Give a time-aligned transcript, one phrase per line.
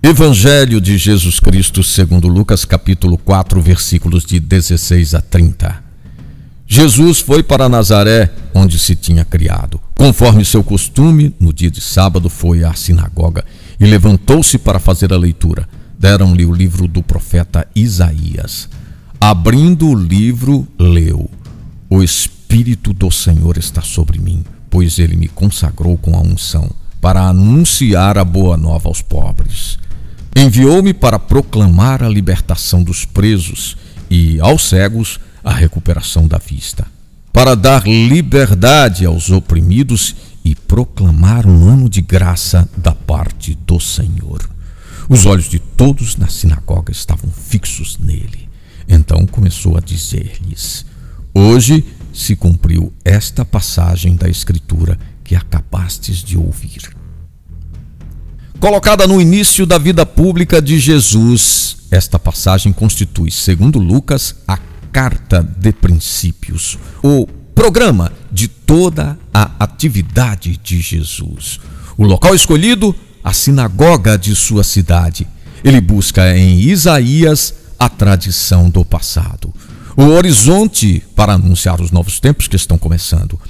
[0.00, 5.82] Evangelho de Jesus Cristo, segundo Lucas, capítulo 4, versículos de 16 a 30.
[6.68, 9.80] Jesus foi para Nazaré, onde se tinha criado.
[9.96, 13.44] Conforme seu costume, no dia de sábado foi à sinagoga
[13.80, 15.68] e levantou-se para fazer a leitura.
[15.98, 18.68] Deram-lhe o livro do profeta Isaías.
[19.20, 21.28] Abrindo o livro, leu:
[21.90, 26.70] O Espírito do Senhor está sobre mim, pois ele me consagrou com a unção
[27.00, 29.76] para anunciar a boa nova aos pobres
[30.40, 33.76] Enviou-me para proclamar a libertação dos presos
[34.08, 36.86] e, aos cegos, a recuperação da vista,
[37.32, 44.48] para dar liberdade aos oprimidos e proclamar um ano de graça da parte do Senhor.
[45.08, 48.48] Os olhos de todos na sinagoga estavam fixos nele.
[48.88, 50.86] Então começou a dizer-lhes:
[51.34, 56.96] Hoje se cumpriu esta passagem da Escritura que acabastes de ouvir
[58.60, 61.76] colocada no início da vida pública de Jesus.
[61.90, 64.58] Esta passagem constitui, segundo Lucas, a
[64.92, 71.60] carta de princípios, o programa de toda a atividade de Jesus.
[71.96, 75.26] O local escolhido, a sinagoga de sua cidade.
[75.64, 79.52] Ele busca em Isaías a tradição do passado,
[79.96, 83.40] o horizonte para anunciar os novos tempos que estão começando.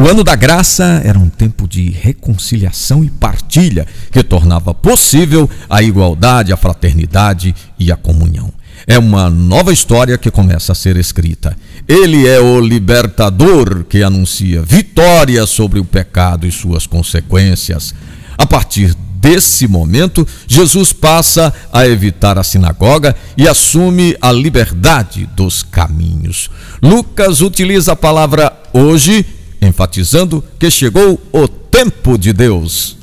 [0.00, 5.82] O ano da graça era um tempo de reconciliação e partilha que tornava possível a
[5.82, 8.52] igualdade, a fraternidade e a comunhão.
[8.86, 11.56] É uma nova história que começa a ser escrita.
[11.88, 17.92] Ele é o libertador que anuncia vitória sobre o pecado e suas consequências.
[18.38, 25.64] A partir desse momento, Jesus passa a evitar a sinagoga e assume a liberdade dos
[25.64, 26.48] caminhos.
[26.80, 29.26] Lucas utiliza a palavra hoje
[29.60, 32.97] enfatizando que chegou o tempo de Deus.